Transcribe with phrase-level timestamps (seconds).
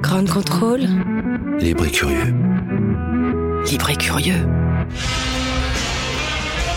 [0.00, 0.80] Grand contrôle.
[1.58, 2.34] Libre et curieux.
[3.70, 4.46] Libre et curieux.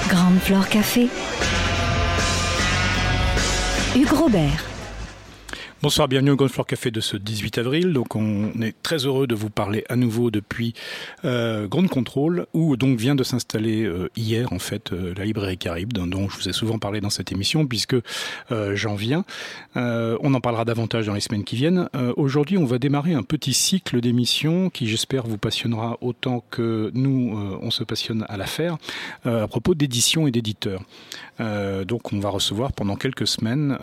[0.09, 1.09] Grande Flore Café.
[3.95, 4.72] Hugues Robert.
[5.83, 7.91] Bonsoir, bienvenue au Floor Café de ce 18 avril.
[7.91, 10.73] Donc on est très heureux de vous parler à nouveau depuis
[11.25, 15.57] euh, Grande Contrôle, où donc vient de s'installer euh, hier en fait euh, la librairie
[15.57, 17.97] Caribe, dont, je vous ai souvent parlé dans cette émission, puisque
[18.53, 19.25] euh, j'en viens.
[19.75, 21.89] On en parlera davantage dans les semaines qui viennent.
[22.15, 27.37] Aujourd'hui, on va démarrer un petit cycle d'émissions qui, j'espère, vous passionnera autant que nous,
[27.61, 28.77] on se passionne à l'affaire,
[29.25, 30.81] à propos d'édition et d'éditeurs.
[31.39, 33.77] Donc on va recevoir pendant quelques semaines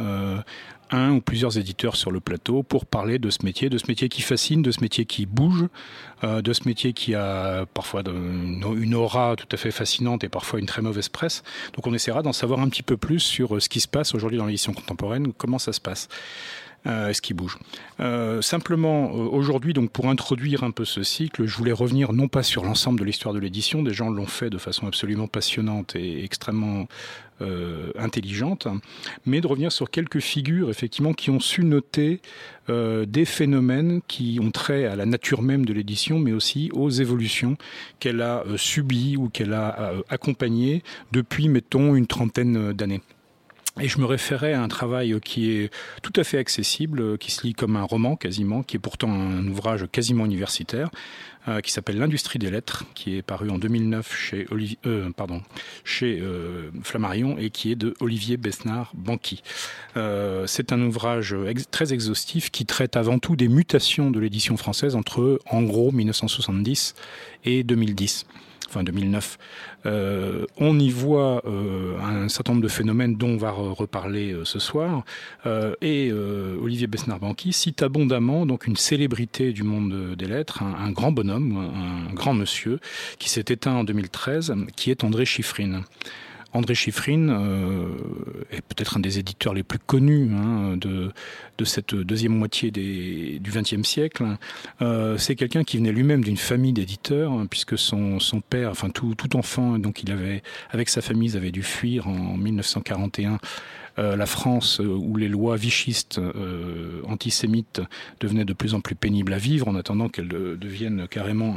[0.90, 4.08] un ou plusieurs éditeurs sur le plateau pour parler de ce métier, de ce métier
[4.08, 5.66] qui fascine, de ce métier qui bouge,
[6.24, 10.58] euh, de ce métier qui a parfois une aura tout à fait fascinante et parfois
[10.58, 11.42] une très mauvaise presse.
[11.74, 14.14] Donc on essaiera d'en savoir un petit peu plus sur euh, ce qui se passe
[14.14, 16.08] aujourd'hui dans l'édition contemporaine, comment ça se passe?
[16.86, 17.58] Euh, ce qui bouge?
[18.40, 22.64] Simplement, aujourd'hui, donc pour introduire un peu ce cycle, je voulais revenir non pas sur
[22.64, 26.88] l'ensemble de l'histoire de l'édition, des gens l'ont fait de façon absolument passionnante et extrêmement
[27.98, 28.68] intelligente,
[29.26, 32.20] mais de revenir sur quelques figures effectivement qui ont su noter
[32.68, 36.90] euh, des phénomènes qui ont trait à la nature même de l'édition, mais aussi aux
[36.90, 37.56] évolutions
[37.98, 43.00] qu'elle a euh, subies ou qu'elle a euh, accompagnées depuis, mettons, une trentaine d'années.
[43.78, 45.70] Et je me référais à un travail qui est
[46.02, 49.10] tout à fait accessible, euh, qui se lit comme un roman quasiment, qui est pourtant
[49.12, 50.90] un ouvrage quasiment universitaire,
[51.48, 54.46] euh, qui s'appelle L'industrie des lettres, qui est paru en 2009 chez,
[54.86, 55.10] euh,
[56.02, 59.42] euh, Flammarion et qui est de Olivier Besnard-Banqui.
[60.46, 61.34] C'est un ouvrage
[61.70, 66.94] très exhaustif qui traite avant tout des mutations de l'édition française entre, en gros, 1970
[67.44, 68.26] et 2010
[68.70, 69.38] enfin 2009.
[69.86, 74.32] Euh, on y voit euh, un certain nombre de phénomènes dont on va re- reparler
[74.32, 75.04] euh, ce soir.
[75.82, 81.56] Et Olivier Besnard-Banqui cite abondamment donc une célébrité du monde des lettres, un, grand bonhomme,
[81.56, 82.78] un, un grand monsieur,
[83.18, 85.82] qui s'est éteint en 2013, qui est André Chiffrine.
[86.52, 87.86] André Chiffrine euh,
[88.50, 91.12] est peut-être un des éditeurs les plus connus hein, de,
[91.58, 94.24] de cette deuxième moitié des, du XXe siècle.
[94.82, 98.90] Euh, c'est quelqu'un qui venait lui-même d'une famille d'éditeurs, hein, puisque son, son père, enfin
[98.90, 103.32] tout, tout enfant, donc il avait, avec sa famille, ils avaient dû fuir en 1941
[103.32, 103.36] euh,
[104.00, 107.80] la France euh, où les lois vichistes euh, antisémites
[108.20, 111.56] devenaient de plus en plus pénibles à vivre en attendant qu'elles de- deviennent carrément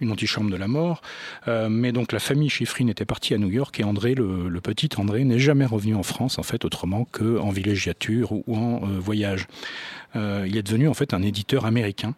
[0.00, 1.02] une antichambre de la mort.
[1.48, 4.90] Euh, mais donc la famille Chiffrine était partie à New York et André, le, petit
[4.96, 9.46] André, n'est jamais revenu en France en fait autrement qu'en villégiature ou, en euh, voyage.
[10.16, 12.14] Euh, il est devenu en fait un éditeur américain.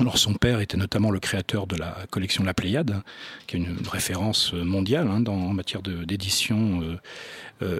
[0.00, 3.02] Alors son père était notamment le créateur de la collection La Pléiade,
[3.46, 6.96] qui est une référence mondiale hein, en matière d'édition euh, euh,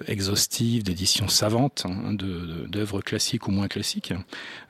[0.06, 4.12] exhaustive, d'édition savante, hein, d'œuvres classiques ou moins classiques.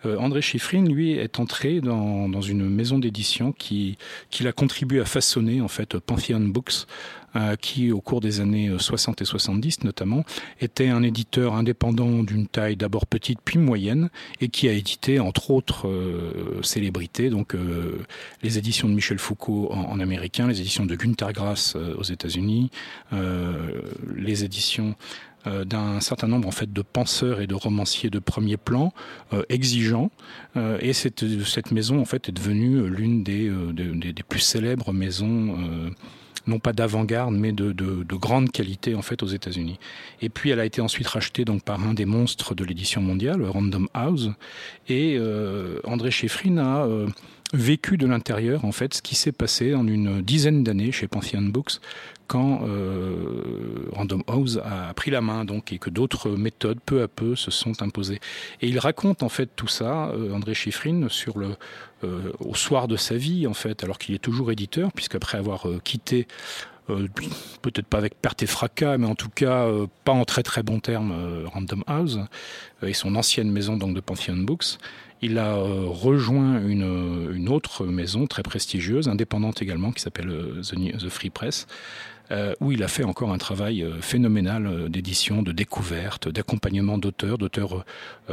[0.04, 3.98] Euh, André Chiffrine, lui, est entré dans, dans une maison d'édition qui,
[4.30, 6.86] qui l'a contribué à façonner en fait Pantheon Books,
[7.34, 10.22] euh, qui au cours des années euh, 60 et 70 notamment
[10.60, 14.10] était un éditeur indépendant d'une taille d'abord petite puis moyenne
[14.42, 18.04] et qui a édité entre autres euh, célébrités donc euh,
[18.42, 22.70] les éditions de Michel Foucault en, américain, les éditions de Günter Grass euh, aux États-Unis,
[23.12, 23.80] euh,
[24.14, 25.01] les éditions euh,
[25.44, 28.92] d'un certain nombre en fait de penseurs et de romanciers de premier plan
[29.32, 30.10] euh, exigeants
[30.56, 34.92] euh, et cette, cette maison en fait est devenue l'une des, euh, des, plus célèbres
[34.92, 35.90] maisons euh,
[36.46, 39.78] non pas d'avant-garde, mais de, de, de grande qualité en fait aux États-Unis.
[40.20, 43.42] Et puis elle a été ensuite rachetée donc par un des monstres de l'édition mondiale,
[43.44, 44.30] Random House,
[44.88, 47.08] et euh, André Chiffrine a euh,
[47.52, 51.42] vécu de l'intérieur en fait ce qui s'est passé en une dizaine d'années chez Pantheon
[51.42, 51.80] Books
[52.32, 57.08] quand euh, Random House a pris la main donc et que d'autres méthodes peu à
[57.08, 58.20] peu se sont imposées.
[58.62, 61.56] Et il raconte en fait tout ça, euh, André Chiffrine, sur le
[62.04, 65.68] euh, au soir de sa vie en fait, alors qu'il est toujours éditeur, puisqu'après avoir
[65.68, 66.26] euh, quitté
[67.62, 69.66] peut-être pas avec perte et fracas, mais en tout cas
[70.04, 72.18] pas en très très bons termes, Random House
[72.82, 74.78] et son ancienne maison donc de Pantheon Books.
[75.22, 80.30] Il a rejoint une, une, autre maison très prestigieuse, indépendante également, qui s'appelle
[80.62, 81.66] The, The, Free Press,
[82.32, 86.96] euh, où il a fait encore un travail euh, phénoménal euh, d'édition, de découverte, d'accompagnement
[86.96, 87.84] d'auteurs, d'auteurs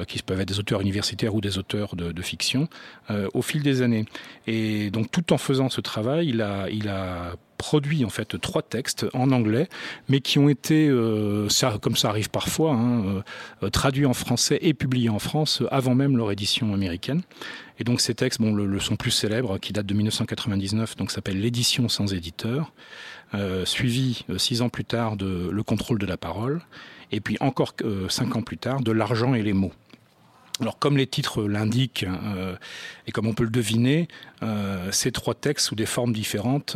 [0.07, 2.69] qui peuvent être des auteurs universitaires ou des auteurs de, fiction,
[3.33, 4.05] au fil des années.
[4.47, 9.31] Et donc tout en faisant ce travail, il a produit en fait trois textes en
[9.31, 9.69] anglais,
[10.07, 10.91] mais qui ont été,
[11.49, 13.23] ça, comme ça arrive parfois, hein,
[13.71, 17.21] traduits en français et publiés en France avant même leur édition américaine.
[17.79, 21.87] Et donc ces textes, le, sont plus célèbres, qui datent de 1999, donc s'appelle l'édition
[21.89, 22.71] sans éditeur.
[23.35, 26.61] Euh, suivi euh, six ans plus tard de Le contrôle de la parole,
[27.11, 29.71] et puis encore euh, cinq ans plus tard de L'argent et les mots.
[30.59, 32.05] Alors comme les titres l'indiquent
[33.07, 34.07] et comme on peut le deviner,
[34.91, 36.75] ces trois textes sous des formes différentes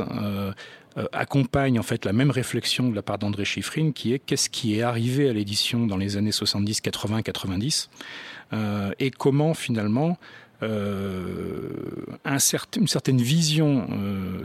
[1.12, 4.78] accompagnent en fait la même réflexion de la part d'André Chiffrine qui est qu'est-ce qui
[4.78, 7.90] est arrivé à l'édition dans les années 70, 80, 90
[9.00, 10.43] et comment finalement euh,
[12.40, 14.40] certain, une certaine vision euh,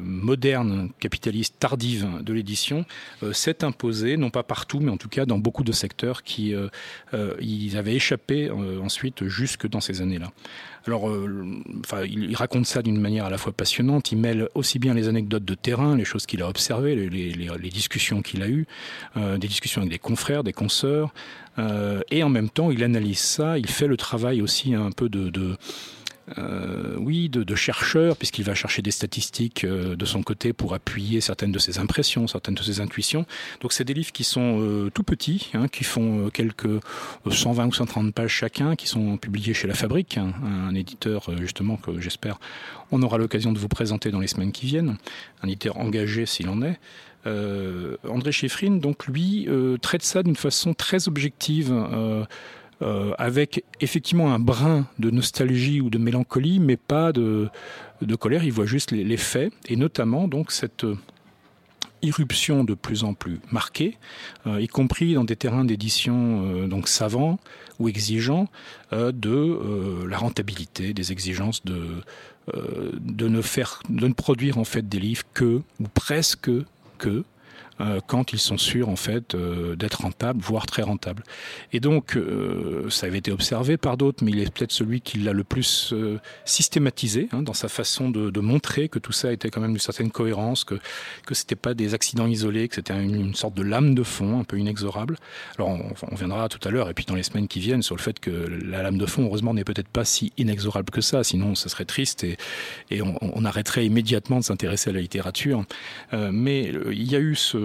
[0.00, 2.84] moderne, capitaliste, tardive de l'édition
[3.22, 6.54] euh, s'est imposée, non pas partout, mais en tout cas dans beaucoup de secteurs qui
[7.40, 10.30] ils avaient échappé ensuite jusque dans ces années-là.
[10.86, 11.10] Alors,
[11.80, 14.12] enfin, il, raconte ça d'une manière à la fois passionnante.
[14.12, 18.20] Il mêle aussi bien les anecdotes de terrain, les choses qu'il a observées, les, discussions
[18.20, 18.66] qu'il a eues,
[19.16, 23.58] des discussions avec des confrères, des consoeurs, euh, et en même temps, il analyse ça,
[23.58, 25.56] il fait le travail aussi un peu de, de
[26.38, 30.74] euh, oui, de, de chercheur, puisqu'il va chercher des statistiques euh, de son côté pour
[30.74, 33.26] appuyer certaines de ses impressions, certaines de ses intuitions.
[33.60, 36.80] Donc c'est des livres qui sont euh, tout petits, hein, qui font euh, quelques
[37.30, 41.76] 120 ou 130 pages chacun, qui sont publiés chez La Fabrique, hein, un éditeur justement
[41.76, 42.38] que j'espère
[42.94, 44.96] on aura l'occasion de vous présenter dans les semaines qui viennent,
[45.42, 46.78] un éditeur engagé s'il en est.
[47.26, 51.72] Euh, André Chiffrine, donc lui, euh, traite ça d'une façon très objective.
[52.82, 57.48] Euh, avec effectivement un brin de nostalgie ou de mélancolie, mais pas de,
[58.18, 58.42] colère.
[58.44, 60.84] Il voit juste les, faits, et notamment donc cette
[62.04, 63.96] irruption de plus en plus marquée,
[64.46, 67.38] euh, y compris dans des terrains d'édition euh, donc savants
[67.78, 68.46] ou exigeants,
[68.92, 72.02] euh, de la rentabilité, des exigences de
[73.00, 76.50] de ne faire, de ne produire en fait des livres que ou presque
[76.98, 77.24] que
[77.80, 81.24] euh, quand ils sont sûrs en fait euh, d'être rentables, voire très rentables.
[81.72, 85.18] Et donc, euh, ça avait été observé par d'autres, mais il est peut-être celui qui
[85.18, 85.92] l'a le plus
[86.44, 90.10] systématisé hein, dans sa façon de, montrer que tout ça était quand même d'une certaine
[90.10, 90.74] cohérence, que
[91.24, 94.44] que c'était pas des accidents isolés, que c'était une, sorte de lame de fond un
[94.44, 95.16] peu inexorable.
[95.56, 98.02] Alors, on, viendra tout à l'heure et puis dans les semaines qui viennent sur le
[98.02, 101.54] fait que la lame de fond, heureusement, n'est peut-être pas si inexorable que ça, sinon
[101.54, 102.36] ça serait triste et,
[102.90, 105.64] et on, arrêterait immédiatement de s'intéresser à la littérature.
[106.12, 107.63] Mais il y a eu ce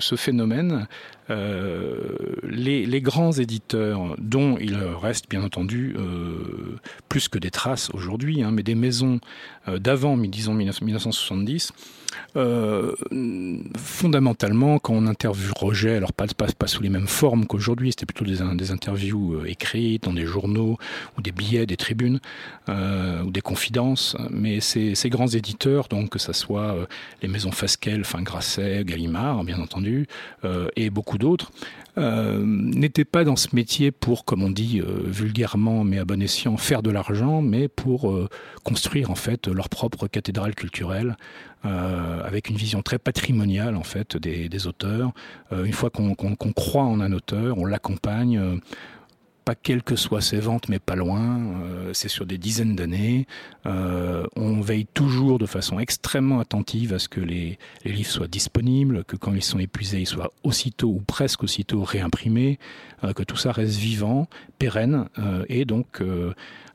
[0.00, 0.86] ce phénomène,
[1.30, 8.42] euh, les, grands éditeurs, dont il reste bien entendu euh, plus que des traces aujourd'hui,
[8.42, 9.20] hein, mais des maisons
[9.68, 11.72] euh, d'avant, disons 1970,
[12.36, 12.94] euh,
[13.76, 18.24] fondamentalement, quand on interviewe Roger, alors pas, pas, sous les mêmes formes qu'aujourd'hui, c'était plutôt
[18.24, 20.78] des, interviews euh, écrites dans des journaux
[21.16, 22.20] ou des billets, des tribunes
[22.68, 26.76] euh, ou des confidences, mais ces, ces grands éditeurs, donc que ce soit
[27.22, 30.06] les maisons Fasquelle, enfin Grasset, Gallimard, bien entendu,
[30.76, 31.50] et beaucoup d'autres,
[31.98, 36.22] euh, n'étaient pas dans ce métier pour, comme on dit euh, vulgairement mais à bon
[36.22, 38.28] escient, faire de l'argent, mais pour euh,
[38.64, 41.16] construire en fait leur propre cathédrale culturelle
[41.64, 45.12] euh, avec une vision très patrimoniale en fait des, auteurs.
[45.52, 48.60] Une fois qu'on qu qu croit en un auteur, on l'accompagne.
[49.48, 51.40] Pas quelles que soient ses ventes, mais pas loin.
[51.40, 53.26] Euh, c'est sur des dizaines d'années.
[53.64, 59.04] Euh, on veille toujours de façon extrêmement attentive à ce que les, livres soient disponibles,
[59.04, 62.58] que quand ils sont épuisés, ils soient aussitôt ou presque aussitôt réimprimés,
[63.04, 64.28] euh, que tout ça reste vivant,
[64.58, 65.06] pérenne,
[65.48, 66.02] et donc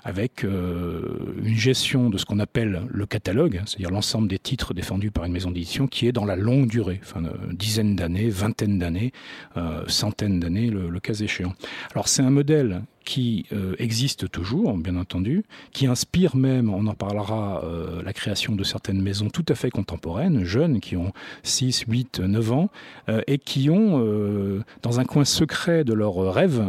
[0.04, 5.12] avec euh, une gestion de ce qu'on appelle le catalogue, c'est-à-dire l'ensemble des titres défendus
[5.12, 8.80] par une maison d'édition qui est dans la longue durée, enfin, euh, dizaines d'années, vingtaine
[8.80, 9.14] d'années,
[9.58, 11.54] euh, centaines d'années, le cas échéant.
[11.94, 16.94] Alors c'est un modèle qui euh, existe toujours, bien entendu, qui inspire même, on en
[16.94, 21.86] parlera, euh, la création de certaines maisons tout à fait contemporaines, jeunes, qui ont 6,
[21.88, 22.70] 8, 9 ans,
[23.10, 26.62] euh, et qui ont, euh, dans un coin secret de leur rêve,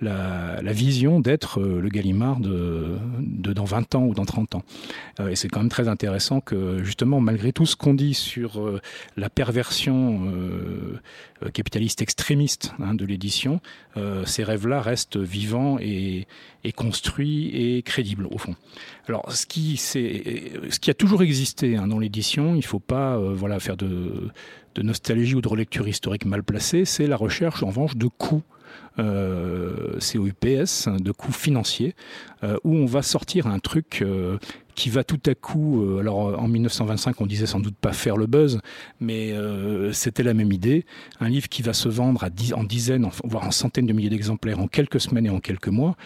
[0.00, 4.62] la, vision d'être le Gallimard dans 20 ans ou dans 30 ans.
[5.28, 8.80] Et c'est quand même très intéressant que, justement, malgré tout ce qu'on dit sur
[9.16, 10.32] la perversion
[11.52, 13.60] capitaliste extrémiste hein, de l'édition,
[14.24, 16.26] ces rêves-là restent vivant et,
[16.76, 18.54] construit et crédible au fond.
[19.08, 23.18] Alors ce qui, ce qui a toujours existé hein, dans l'édition, il ne faut pas
[23.18, 24.30] voilà, faire de,
[24.80, 28.42] nostalgie ou de relecture historique mal placée, c'est la recherche en revanche de coûts
[28.98, 31.94] euh, COUPS, de coûts financiers,
[32.44, 34.38] euh, où on va sortir un truc euh,
[34.74, 38.16] qui va tout à coup, euh, alors en 1925 on disait sans doute pas faire
[38.16, 38.60] le buzz,
[39.00, 39.34] mais
[39.92, 40.84] c'était la même idée,
[41.20, 44.58] un livre qui va se vendre à en dizaines, voire en centaines de milliers d'exemplaires
[44.58, 45.96] en quelques semaines et en quelques mois,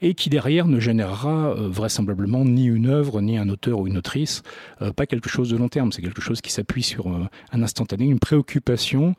[0.00, 3.98] et qui derrière ne générera euh, vraisemblablement ni une œuvre, ni un auteur ou une
[3.98, 4.42] autrice,
[4.82, 7.62] euh, pas quelque chose de long terme, c'est quelque chose qui s'appuie sur euh, un
[7.62, 9.14] instantané, une préoccupation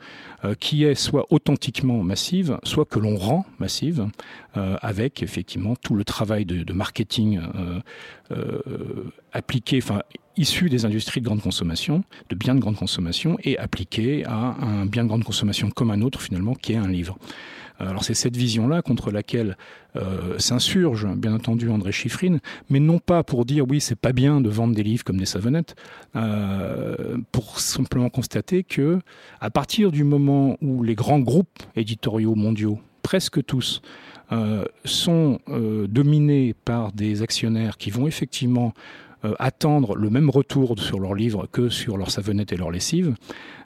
[0.59, 4.07] qui est soit authentiquement massive, soit que l'on rend massive,
[4.53, 7.41] avec effectivement tout le travail de, de marketing
[9.33, 10.01] appliqué, enfin
[10.37, 14.85] issu des industries de grande consommation, de biens de grande consommation, et appliqué à un
[14.85, 17.17] bien de grande consommation comme un autre finalement, qui est un livre.
[17.79, 19.57] Alors c'est cette vision-là contre laquelle
[19.95, 24.41] euh, s'insurge bien entendu André Chiffrine, mais non pas pour dire oui c'est pas bien
[24.41, 25.75] de vendre des livres comme des savonnettes,
[26.15, 28.99] euh, pour simplement constater que
[29.39, 33.81] à partir du moment où les grands groupes éditoriaux mondiaux, presque tous,
[34.31, 39.08] euh, sont dominés par des actionnaires qui vont effectivement euh,
[39.39, 43.15] attendre le même retour sur leurs livres que sur leurs savonnettes et leurs lessives,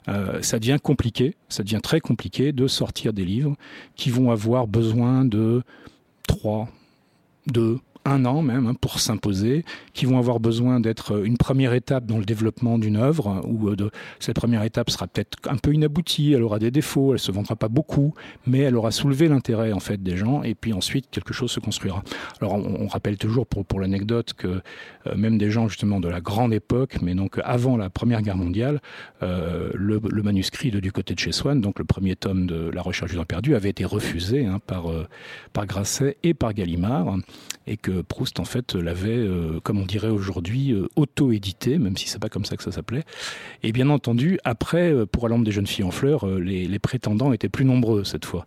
[0.08, 3.56] euh, ça devient compliqué, ça devient très compliqué de sortir des livres
[3.96, 5.62] qui vont avoir besoin de
[6.26, 6.68] 3,
[7.46, 12.06] 2, un an même hein, pour s'imposer, qui vont avoir besoin d'être une première étape
[12.06, 16.32] dans le développement d'une œuvre, où euh, cette première étape sera peut-être un peu inaboutie,
[16.32, 18.14] elle aura des défauts, elle se vendra pas beaucoup,
[18.46, 21.60] mais elle aura soulevé l'intérêt en fait des gens, et puis ensuite quelque chose se
[21.60, 22.02] construira.
[22.40, 24.60] Alors on, rappelle toujours pour, pour l'anecdote que
[25.06, 28.36] euh, même des gens justement de la grande époque, mais donc avant la Première Guerre
[28.36, 28.80] mondiale,
[29.22, 32.70] euh, le, le, manuscrit de Du côté de chez Swann, donc le premier tome de
[32.70, 34.84] La Recherche du temps perdu, avait été refusé hein, par,
[35.52, 37.16] par Grasset et par Gallimard,
[37.66, 42.08] et que Proust en fait l'avait, euh, comme on dirait aujourd'hui, euh, auto-édité, même si
[42.08, 43.04] c'est pas comme ça que ça s'appelait.
[43.62, 47.48] Et bien entendu, après, euh, pour La des jeunes filles en fleurs, les, prétendants étaient
[47.48, 48.46] plus nombreux cette fois.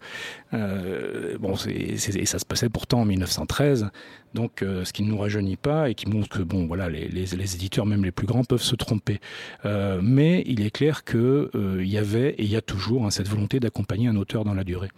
[0.51, 3.89] Bon, c'est, et ça se passait pourtant en 1913.
[4.33, 7.55] Donc, euh, ce qui ne nous rajeunit pas et qui montre que bon, voilà, les,
[7.55, 9.19] éditeurs, même les plus grands, peuvent se tromper.
[9.65, 13.09] Euh, mais il est clair que euh, y avait et il y a toujours hein,
[13.09, 14.89] cette volonté d'accompagner un auteur dans la durée.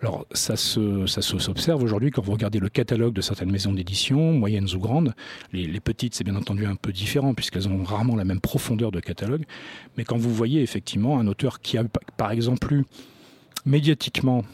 [0.00, 4.68] Alors, ça ça s'observe aujourd'hui quand vous regardez le catalogue de certaines maisons d'édition, moyennes
[4.74, 5.14] ou grandes.
[5.52, 8.92] Les, les petites, c'est bien entendu un peu différent puisqu'elles ont rarement la même profondeur
[8.92, 9.44] de catalogue.
[9.96, 11.84] Mais quand vous voyez effectivement un auteur qui a,
[12.16, 12.84] par exemple, eu
[13.66, 14.44] médiatiquement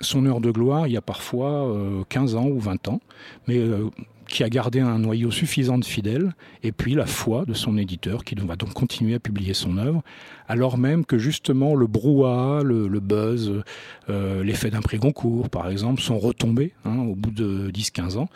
[0.00, 1.66] son heure de gloire il y a parfois
[2.08, 3.00] 15 euh, ans ou 20 ans,
[3.46, 3.90] mais euh,
[4.28, 8.22] qui a gardé un noyau suffisant de fidèles, et puis la foi de son éditeur,
[8.22, 10.02] qui va donc continuer à publier son œuvre,
[10.46, 13.62] alors même que justement le brouhaha, le, buzz,
[14.08, 18.28] euh, l'effet d'un prix Goncourt, par exemple, sont retombés hein, au bout de 10-15 ans,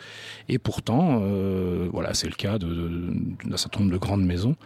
[0.49, 1.21] et pourtant,
[1.93, 4.57] voilà, c'est le cas d'un certain nombre de grandes maisons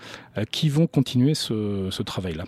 [0.50, 2.46] qui vont continuer ce travail-là.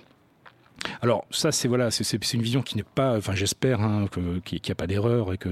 [1.02, 4.08] Alors ça, c'est voilà, c'est une vision qui n'est pas, enfin j'espère, hein,
[4.46, 5.50] qu'il n'y a pas d'erreur et que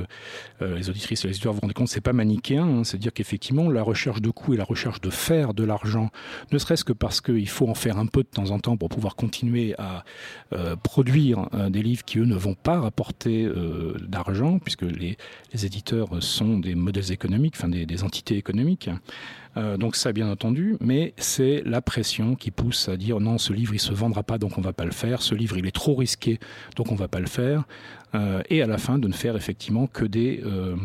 [0.61, 2.63] euh, les auditrices et les auditeurs vous rendez compte, c'est pas manichéen.
[2.63, 6.09] Hein, C'est-à-dire qu'effectivement, la recherche de coûts et la recherche de faire de l'argent,
[6.51, 8.89] ne serait-ce que parce qu'il faut en faire un peu de temps en temps pour
[8.89, 10.03] pouvoir continuer à
[10.53, 13.49] euh, produire euh, des livres qui eux ne vont pas rapporter
[14.07, 15.17] d'argent, puisque les,
[15.53, 18.89] éditeurs sont des modèles économiques, enfin des, des entités économiques.
[19.59, 23.53] Euh, donc ça, bien entendu, mais c'est la pression qui pousse à dire non, ce
[23.53, 25.21] livre il se vendra pas, donc on va pas le faire.
[25.21, 26.39] Ce livre il est trop risqué,
[26.75, 27.63] donc on va pas le faire.
[28.15, 30.75] Euh, et à la fin de ne faire effectivement que des euh,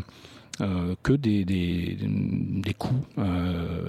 [2.77, 3.05] coûts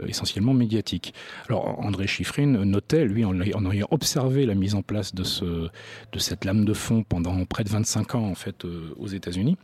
[0.06, 1.14] essentiellement médiatiques.
[1.48, 6.18] Alors André Chiffrine notait, lui, en, ayant observé la mise en place de, ce, de
[6.18, 9.56] cette lame de fond pendant près de 25 ans en fait aux États-Unis,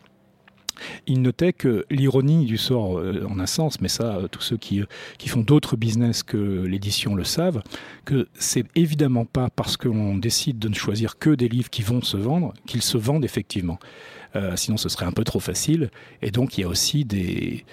[1.06, 4.56] il notait que l'ironie du sort, euh, en un sens, mais ça, euh, tous ceux
[4.56, 4.86] qui, euh,
[5.18, 7.62] qui font d'autres business que l'édition le savent,
[8.04, 12.02] que c'est évidemment pas parce qu'on décide de ne choisir que des livres qui vont
[12.02, 13.78] se vendre qu'ils se vendent effectivement.
[14.56, 15.90] sinon, ce serait un peu trop facile.
[16.22, 17.66] Et donc, il y a aussi des,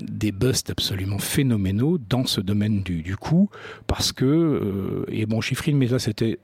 [0.00, 3.50] des busts absolument phénoménaux dans ce domaine du, du coût,
[3.86, 6.38] parce que, et bon, Chiffrine, mais là c'était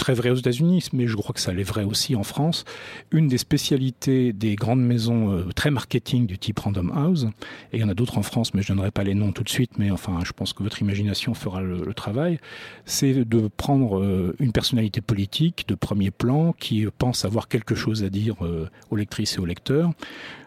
[0.00, 2.64] très vrai aux États-Unis, mais je crois que ça l'est vrai aussi en France.
[3.12, 7.26] Une des spécialités des grandes maisons euh, très marketing du type Random House,
[7.72, 9.44] et il y en a d'autres en France, mais je donnerai pas les noms tout
[9.44, 12.38] de suite, mais enfin, je pense que votre imagination fera le, travail,
[12.86, 18.02] c'est de prendre euh, une personnalité politique de premier plan qui pense avoir quelque chose
[18.02, 19.92] à dire euh, aux lectrices et aux lecteurs,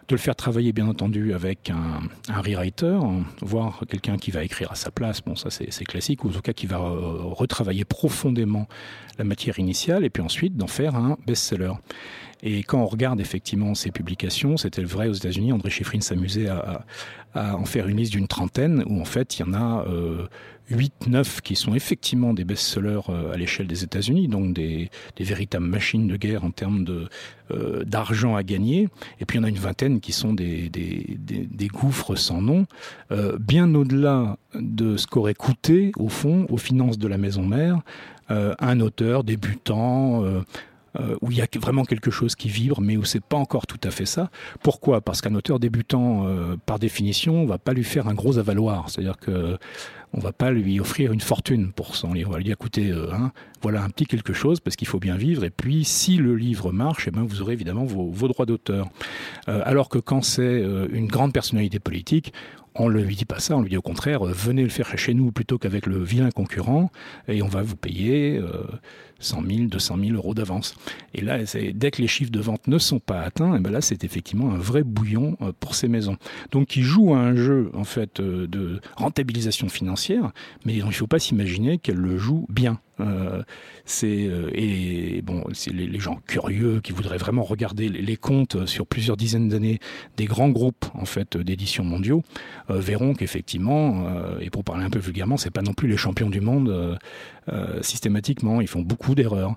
[0.08, 2.98] de le faire travailler bien entendu avec un, un rewriter,
[3.42, 6.42] voire quelqu'un qui va écrire à sa place, bon ça c'est classique, ou en tout
[6.42, 8.68] cas qui va retravailler profondément
[9.18, 11.74] la matière initiale, et puis ensuite d'en faire un best-seller.
[12.46, 15.54] Et quand on regarde effectivement ces publications, c'était vrai aux États-Unis.
[15.54, 16.86] André Chiffrine s'amusait à,
[17.34, 20.28] en faire une liste d'une trentaine, où en fait il y en a euh,
[20.70, 25.66] 8, 9 qui sont effectivement des best-sellers euh, à l'échelle des États-Unis, donc des, véritables
[25.66, 26.86] machines de guerre en termes
[27.52, 28.88] euh, d'argent à gagner.
[29.20, 30.70] Et puis il y en a une vingtaine qui sont des,
[31.72, 32.66] gouffres sans nom,
[33.12, 37.82] euh, bien au-delà de ce qu'aurait coûté, au fond, aux finances de la maison mère,
[38.32, 40.24] euh, un auteur débutant.
[41.00, 43.66] Euh, où il y a vraiment quelque chose qui vibre, mais où c'est pas encore
[43.66, 44.30] tout à fait ça.
[44.62, 45.02] Pourquoi?
[45.02, 48.92] Parce qu'un auteur débutant, euh, par définition, on va pas lui faire un gros avaloir.
[48.92, 49.58] C'est-à-dire que
[50.14, 52.30] on va pas lui offrir une fortune pour son livre.
[52.30, 53.32] On va lui dire, écoutez, euh, hein,
[53.64, 55.44] voilà un petit quelque chose parce qu'il faut bien vivre.
[55.44, 58.90] Et puis, si le livre marche, eh ben, vous aurez évidemment vos, droits d'auteur.
[59.48, 62.34] Euh, alors que quand c'est euh, une grande personnalité politique,
[62.76, 65.14] on ne lui dit pas ça, on lui dit au contraire, venez le faire chez
[65.14, 66.92] nous plutôt qu'avec le vilain concurrent
[67.28, 68.64] et on va vous payer euh,
[69.20, 70.74] 100 000, 200 000 euros d'avance.
[71.14, 71.38] Et là,
[71.76, 74.58] dès que les chiffres de vente ne sont pas atteints, et ben c'est effectivement un
[74.58, 76.18] vrai bouillon pour ces maisons.
[76.52, 79.94] Donc, qui joue à un jeu en fait de rentabilisation financière,
[80.66, 82.80] mais il ne faut pas s'imaginer qu'elle le joue bien.
[83.00, 83.42] Euh,
[83.86, 89.18] c'est euh, et bon, les, gens curieux qui voudraient vraiment regarder les, comptes sur plusieurs
[89.18, 89.80] dizaines d'années
[90.16, 92.24] des grands groupes en fait d'éditions mondiaux
[92.70, 94.06] euh, verront qu'effectivement,
[94.40, 97.00] et pour parler un peu vulgairement, c'est pas non plus les champions du monde
[97.82, 98.62] systématiquement.
[98.62, 99.56] Ils font beaucoup d'erreurs.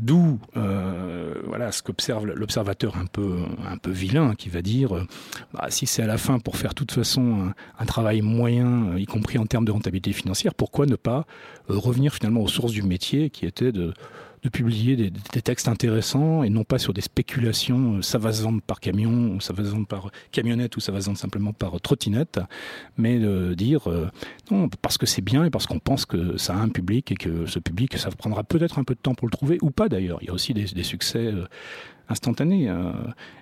[0.00, 5.06] D'où voilà ce qu'observe l'observateur un peu un peu vilain qui va dire
[5.52, 9.06] bah, si c'est à la fin pour faire de toute façon un, travail moyen, y
[9.06, 11.26] compris en termes de rentabilité financière, pourquoi ne pas
[11.68, 13.92] revenir finalement aux sources du métier qui était de
[14.48, 15.10] publier des,
[15.42, 19.34] textes intéressants et non pas sur des spéculations euh, ça va se vendre par camion
[19.34, 22.40] ou ça va se vendre par camionnette ou ça va se vendre simplement par trottinette
[22.96, 24.10] mais de dire euh,
[24.50, 27.14] non parce que c'est bien et parce qu'on pense que ça a un public et
[27.14, 29.88] que ce public ça prendra peut-être un peu de temps pour le trouver ou pas
[29.88, 30.18] d'ailleurs.
[30.22, 31.46] Il y a aussi des, des succès euh,
[32.08, 32.68] instantané.
[32.68, 32.92] Euh,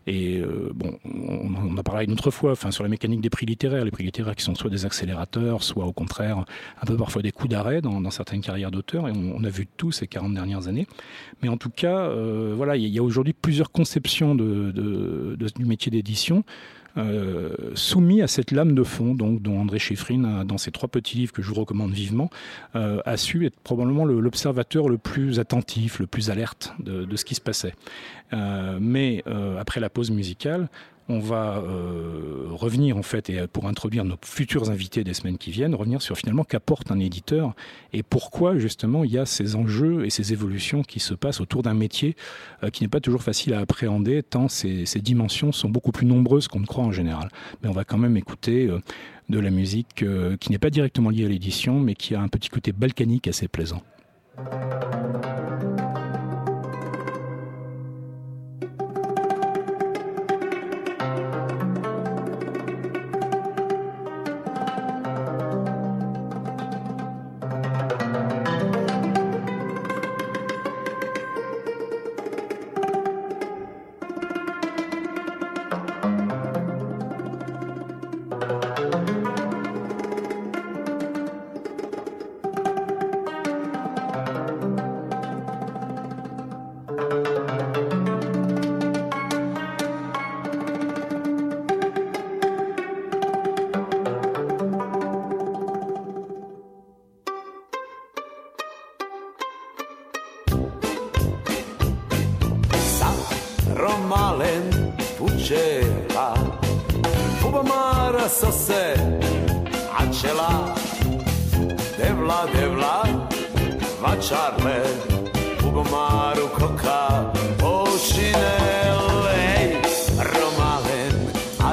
[0.07, 3.31] et euh, bon, on, on a parlé une autre fois, enfin sur la mécanique des
[3.31, 6.45] prix littéraires, les prix littéraires qui sont soit des accélérateurs, soit au contraire
[6.81, 9.09] un peu parfois des coups d'arrêt dans, dans certaines carrières d'auteurs.
[9.09, 10.87] Et on, on a vu tout ces 40 dernières années.
[11.43, 15.37] Mais en tout cas, euh, voilà, il y a, a aujourd'hui plusieurs conceptions de, de,
[15.39, 16.45] de, du métier d'édition.
[16.99, 21.19] Euh, soumis à cette lame de fond donc dont André Chiffrine dans ses trois petits
[21.19, 22.31] livres que je vous recommande vivement
[22.75, 27.35] euh, a su être probablement l'observateur le, plus attentif le plus alerte de, ce qui
[27.35, 27.75] se passait.
[28.33, 29.23] Euh, mais
[29.59, 30.69] après la pause musicale
[31.09, 35.51] on va euh, revenir en fait et pour introduire nos futurs invités des semaines qui
[35.51, 37.55] viennent revenir sur finalement qu'apporte un éditeur
[37.93, 41.63] et pourquoi justement il y a ces enjeux et ces évolutions qui se passent autour
[41.63, 42.17] d'un métier
[42.63, 46.49] euh, qui n'est pas toujours facile à appréhender tant ces, dimensions sont beaucoup plus nombreuses
[46.49, 47.29] qu'on ne croit en général.
[47.63, 48.81] Mais on va quand même écouter euh,
[49.29, 52.29] de la musique euh, qui n'est pas directement liée à l'édition mais qui a un
[52.29, 53.83] petit côté balkanique assez plaisant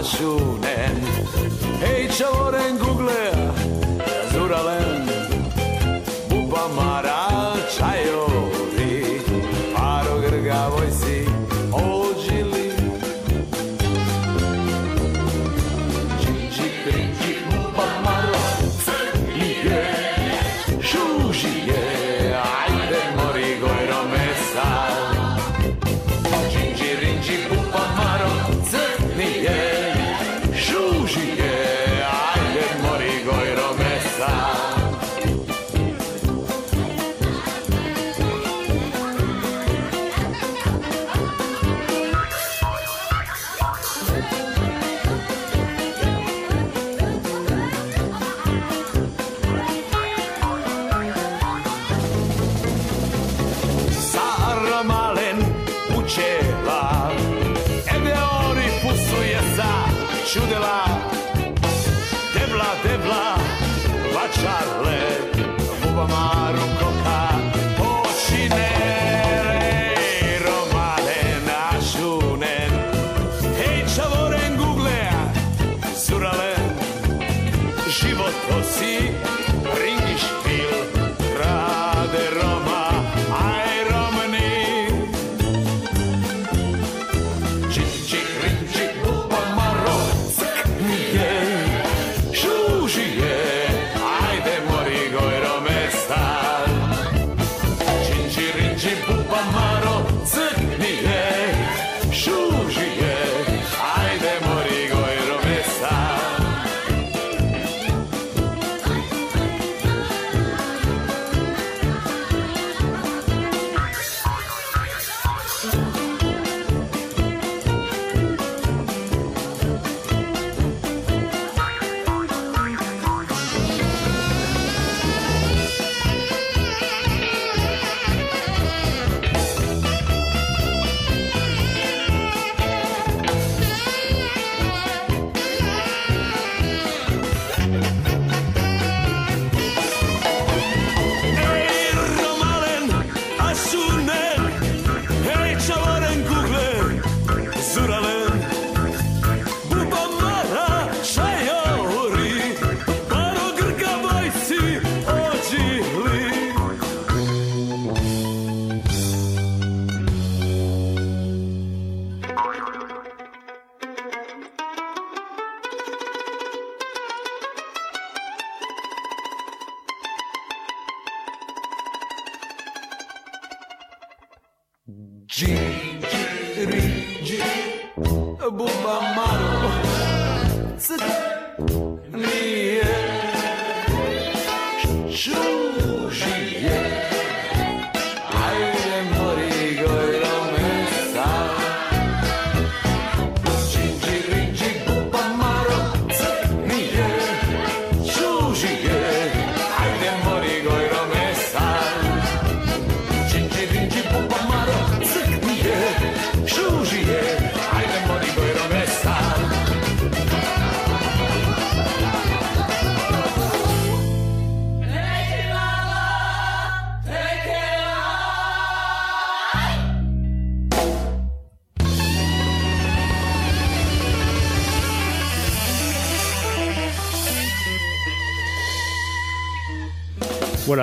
[0.04, 0.98] maitasunen
[1.82, 3.54] Eitxaloren googlea
[4.32, 4.83] zuralen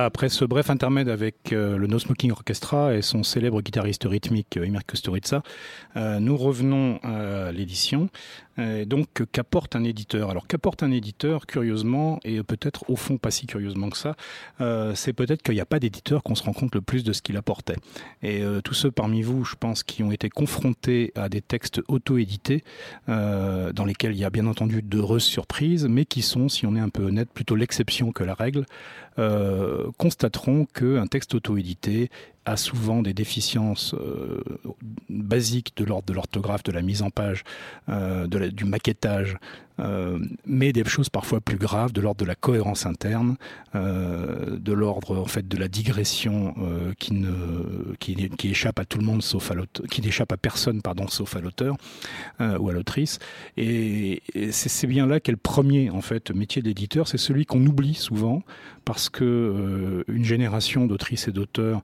[0.06, 4.56] Après ce bref intermède avec euh, le No Smoking Orchestra et son célèbre guitariste rythmique
[4.56, 5.42] euh, Emir Kusturica,
[5.96, 8.08] euh, nous revenons à l'édition.
[8.60, 10.30] Euh, donc, qu'apporte un éditeur?
[10.30, 14.14] Alors, qu'apporte un éditeur, curieusement, et peut-être au fond pas si curieusement que ça,
[14.60, 17.12] euh, c'est peut-être qu'il n'y a pas d'éditeur qu'on se rend compte le plus de
[17.12, 17.76] ce qu'il apportait.
[18.22, 21.80] Et euh, tous ceux parmi vous, je pense, qui ont été confrontés à des textes
[21.88, 22.62] auto-édités,
[23.06, 26.80] dans lesquels il y a bien entendu d'heureuses surprises, mais qui sont, si on est
[26.80, 28.66] un peu honnête, plutôt l'exception que la règle,
[29.96, 32.10] constateront qu'un texte auto-édité
[32.46, 33.94] a souvent des déficiences
[35.08, 37.44] basiques de l'ordre de l'orthographe, de la mise en page,
[37.88, 39.36] de la- du maquettage,
[39.80, 43.36] euh, mais des choses parfois plus graves de l'ordre de la cohérence interne,
[43.74, 47.24] euh, de l'ordre en fait de la digression euh, qui
[47.98, 51.08] qui, qui échappe à tout le monde sauf à l'auteur, qui n'échappe à personne pardon
[51.08, 51.76] sauf à l'auteur
[52.40, 53.18] ou à l'autrice.
[53.56, 57.94] Et, c'est bien là qu'est le premier en fait métier d'éditeur, c'est celui qu'on oublie
[57.94, 58.42] souvent
[58.84, 61.82] parce que une génération d'autrices et d'auteurs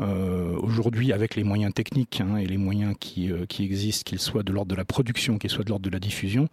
[0.00, 4.20] euh, aujourd'hui avec les moyens techniques hein, et les moyens qui, euh, qui existent, qu'ils
[4.20, 6.48] soient de l'ordre de la production, qu'ils soient de l'ordre de la diffusion,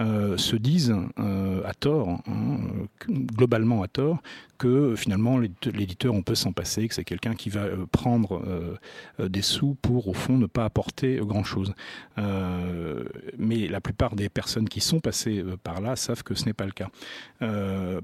[0.00, 4.18] euh, se disent euh, à tort, hein, euh, globalement à tort,
[4.58, 8.42] que finalement l'éd- l'éditeur on peut s'en passer, que c'est quelqu'un qui va prendre
[9.18, 11.74] des sous pour au fond ne pas apporter grand chose.
[12.16, 16.66] mais la plupart des personnes qui sont passées par là savent que ce n'est pas
[16.66, 16.88] le cas.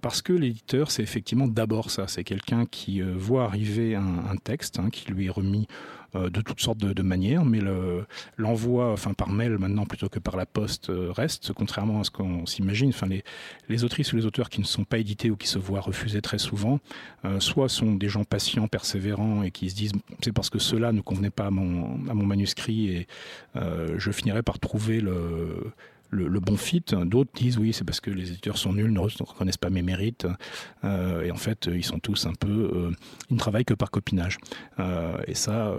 [0.03, 2.09] Parce que l'éditeur, c'est effectivement d'abord ça.
[2.09, 5.68] C'est quelqu'un qui voit arriver un, texte hein, qui lui est remis
[6.14, 8.05] de toutes sortes de, manières, mais le-
[8.37, 12.11] l'envoi, enfin par mail maintenant plutôt que par la poste, euh, reste, contrairement à ce
[12.11, 12.90] qu'on s'imagine.
[12.90, 13.23] Enfin, les,
[13.68, 16.20] les autrices ou les auteurs qui ne sont pas édités ou qui se voient refuser
[16.20, 16.81] très souvent,
[17.25, 19.92] euh, soit sont des gens patients, persévérants et qui se disent
[20.23, 23.07] c'est parce que cela ne convenait pas à mon, à mon manuscrit et
[23.57, 25.73] euh, je finirai par trouver le
[26.11, 26.85] le, bon fit.
[27.05, 30.27] D'autres disent oui, c'est parce que les éditeurs sont nuls, ne reconnaissent pas mes mérites.
[30.85, 32.90] Euh, et en fait, ils sont tous un peu, euh,
[33.31, 34.38] ils ne travaillent que par copinage.
[34.79, 35.75] Euh, et ça,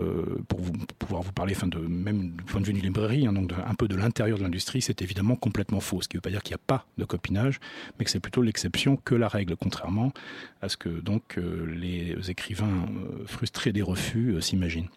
[0.47, 3.33] pour, vous, pouvoir vous parler, de même du point de vue d'une librairie, hein,
[3.65, 6.01] un peu de l'intérieur de l'industrie, c'est évidemment complètement faux.
[6.01, 7.59] Ce qui ne veut pas dire qu'il n'y a pas de copinage,
[7.97, 10.13] mais que c'est plutôt l'exception que la règle, contrairement
[10.61, 12.85] à ce que donc les écrivains
[13.25, 14.89] frustrés des refus s'imaginent.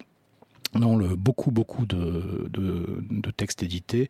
[0.75, 2.51] Non, le, beaucoup, beaucoup de,
[3.37, 4.09] textes édités,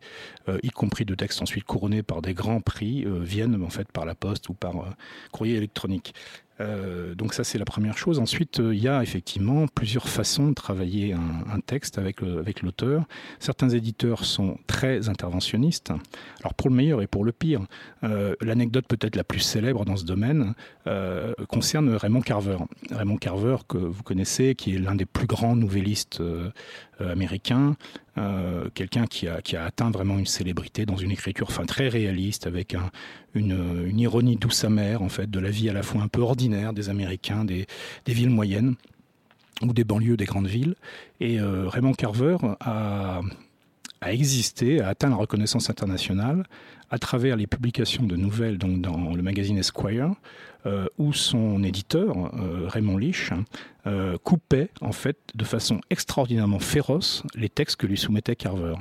[0.49, 3.91] euh, y compris de textes ensuite couronnés par des grands prix, euh, viennent en fait
[3.91, 4.89] par la poste ou par euh,
[5.31, 6.13] courrier électronique.
[6.61, 8.19] Euh, donc ça c'est la première chose.
[8.19, 12.61] Ensuite, euh, il y a effectivement plusieurs façons de travailler un, texte avec le- avec
[12.61, 13.05] l'auteur.
[13.39, 15.91] Certains éditeurs sont très interventionnistes.
[16.41, 17.61] Alors pour le meilleur et pour le pire,
[18.03, 20.53] euh, l'anecdote peut-être la plus célèbre dans ce domaine
[20.87, 22.57] euh, concerne Raymond Carver.
[22.91, 26.21] Raymond Carver que vous connaissez, qui est l'un des plus grands nouvellistes
[27.01, 27.75] euh, américains,
[28.17, 31.87] euh, quelqu'un qui a, qui a atteint vraiment une célébrité dans une écriture enfin, très
[31.89, 32.89] réaliste, avec un,
[33.33, 36.21] une, une ironie douce amère en fait de la vie à la fois un peu
[36.21, 37.65] ordinaire des Américains, des,
[38.05, 38.75] des villes moyennes
[39.61, 40.75] ou des banlieues des grandes villes.
[41.19, 43.21] Et euh, Raymond Carver a,
[44.01, 46.45] a existé, a atteint la reconnaissance internationale
[46.89, 50.11] à travers les publications de nouvelles donc dans le magazine Esquire,
[50.65, 53.31] euh, où son éditeur, euh, Raymond Lich,
[53.87, 58.75] euh, coupait en fait de façon extraordinairement féroce les textes que lui soumettait Carver.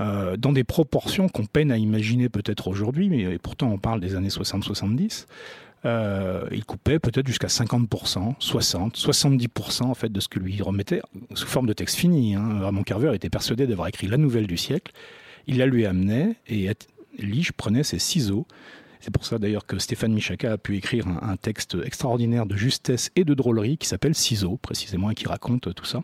[0.00, 4.26] Dans des proportions qu'on peine à imaginer peut-être aujourd'hui, mais pourtant on parle des années
[4.26, 5.26] 60-70.
[5.84, 11.02] Euh, il coupait peut-être jusqu'à 50%, 60%, 70% en fait de ce que lui remettait
[11.34, 12.34] sous forme de texte fini.
[12.34, 12.60] Hein.
[12.62, 14.92] Raymond Carver était persuadé d'avoir écrit la nouvelle du siècle.
[15.46, 16.70] Il la lui amenait et
[17.18, 18.46] Lige prenait ses ciseaux.
[19.00, 22.56] C'est pour ça d'ailleurs que Stéphane Michaka a pu écrire un, un, texte extraordinaire de
[22.56, 26.02] justesse et de drôlerie qui s'appelle Ciseaux, précisément, et qui raconte tout ça.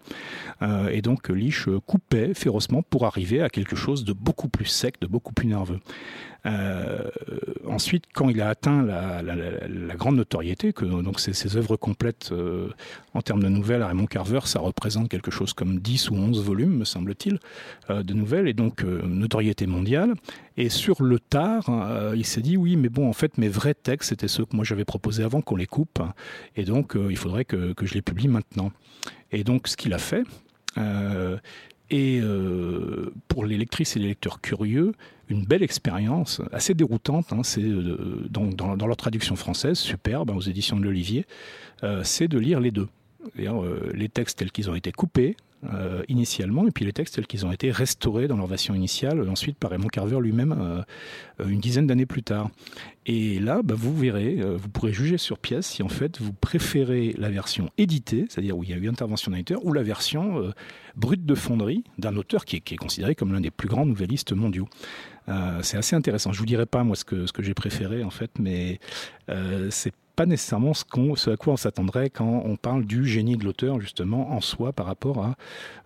[0.60, 5.00] Euh, et donc Lich coupait férocement pour arriver à quelque chose de beaucoup plus sec,
[5.00, 5.80] de beaucoup plus nerveux.
[6.46, 7.10] Euh,
[7.66, 9.22] ensuite, quand il a atteint la,
[9.96, 12.68] grande notoriété, que donc ses, œuvres complètes euh,
[13.14, 16.78] en termes de nouvelles Raymond Carver, ça représente quelque chose comme 10 ou 11 volumes,
[16.78, 17.38] me semble-t-il,
[17.90, 20.14] euh, de nouvelles, et donc notoriété mondiale.
[20.56, 21.70] Et sur le tard,
[22.14, 24.64] il s'est dit oui, mais bon, en fait, mes vrais textes, c'était ceux que moi
[24.64, 26.02] j'avais proposés avant qu'on les coupe,
[26.56, 28.70] et donc il faudrait que, que, je les publie maintenant.
[29.32, 30.24] Et donc, ce qu'il a fait,
[30.78, 31.36] euh,
[31.90, 34.92] et euh, pour les lectrices et les lecteurs curieux,
[35.28, 40.40] une belle expérience, assez déroutante, hein, c'est euh, dans, leur traduction française, superbe, hein, aux
[40.40, 41.26] éditions de l'Olivier,
[41.82, 42.88] euh, c'est de lire les deux.
[43.34, 47.44] Les textes tels qu'ils ont été coupés euh, initialement, et puis les textes tels qu'ils
[47.44, 50.82] ont été restaurés dans leur version initiale, ensuite par Raymond Carver lui-même euh,
[51.48, 52.50] une dizaine d'années plus tard.
[53.06, 56.32] Et là, bah, vous verrez, euh, vous pourrez juger sur pièce si en fait vous
[56.32, 59.82] préférez la version éditée, c'est-à-dire où il y a eu intervention d'un éditeur, ou la
[59.82, 60.50] version euh,
[60.96, 64.68] brute de fonderie d'un auteur qui est, considéré comme l'un des plus grands nouvellistes mondiaux.
[65.28, 66.32] Euh, c'est assez intéressant.
[66.32, 68.80] Je vous dirai pas moi ce que, ce que j'ai préféré en fait, mais
[69.28, 73.44] euh, c'est pas nécessairement ce, à quoi on s'attendrait quand on parle du génie de
[73.46, 75.34] l'auteur justement en soi par rapport à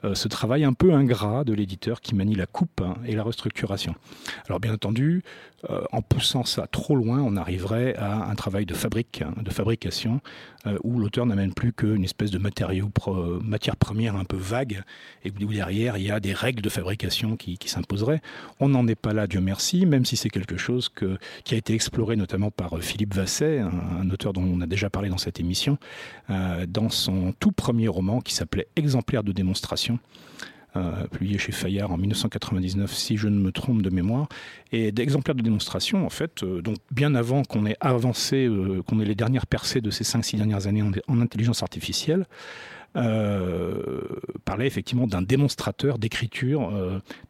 [0.03, 3.23] euh, ce travail un peu ingrat de l'éditeur qui manie la coupe hein, et la
[3.23, 3.95] restructuration.
[4.49, 5.23] Alors bien entendu,
[5.71, 9.51] euh, en poussant ça trop loin, on arriverait à un travail de fabrique, hein, de
[9.51, 10.21] fabrication,
[10.67, 12.91] euh, où l'auteur n'amène plus qu'une espèce de matériau,
[13.43, 14.83] matière première un peu vague,
[15.25, 18.21] et où derrière il y a des règles de fabrication qui, s'imposeraient.
[18.61, 20.91] On n'en est pas là, Dieu merci, même si c'est quelque chose
[21.45, 23.71] qui a été exploré notamment par Philippe Vasset, un,
[24.01, 25.79] un auteur dont on a déjà parlé dans cette émission,
[26.31, 29.99] euh, dans son tout premier roman qui s'appelait Exemplaire de démonstration.
[30.77, 34.27] Euh, publié chez Fayard en 1999, si je ne me trompe de mémoire,
[34.73, 38.51] et d'exemplaires de démonstration, en fait, euh, donc bien avant qu'on ait avancé,
[38.85, 42.27] qu'on ait les dernières percées de ces 5-6 dernières années en, en, intelligence artificielle,
[42.93, 46.73] parlait effectivement d'un démonstrateur d'écriture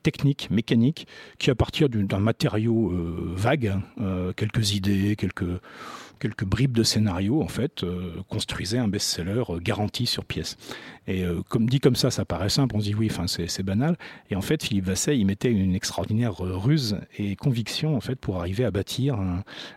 [0.03, 1.07] technique, mécanique,
[1.39, 2.93] qui à partir d'un matériau
[3.35, 3.75] vague,
[4.37, 5.47] quelques idées, quelques
[6.19, 10.57] quelques bribes de scénario, en fait, euh, construisait un best-seller euh, garanti sur pièce.
[11.07, 13.97] Et euh, comme dit comme ça, ça paraît simple, on se dit oui, c'est banal.
[14.31, 18.39] Et en fait, Philippe Vasset, il mettait une extraordinaire ruse et conviction, en fait, pour
[18.39, 19.19] arriver à bâtir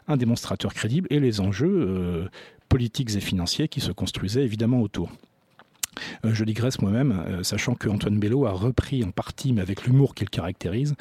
[0.08, 2.30] un démonstrateur crédible et les enjeux
[2.70, 5.12] politiques et financiers qui se construisaient évidemment autour.
[6.26, 9.86] Euh, je digresse moi-même, euh, sachant que Antoine Bello a repris en partie, mais avec
[9.86, 10.96] l'humour qu'il caractérise,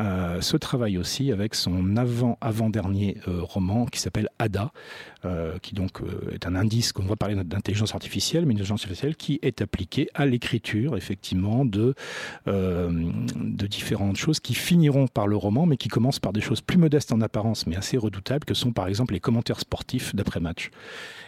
[0.00, 4.72] euh, ce travail aussi avec son avant-avant-dernier roman qui s'appelle Ada,
[5.62, 6.00] qui donc
[6.32, 10.08] est un indice qu'on va parler d'intelligence artificielle, mais une intelligence artificielle qui est appliquée
[10.14, 11.94] à l'écriture, effectivement, de,
[12.46, 16.78] de différentes choses qui finiront par le roman, mais qui commencent par des choses plus
[16.78, 20.70] modestes en apparence, mais assez redoutables, que sont par exemple les commentaires sportifs d'après-match.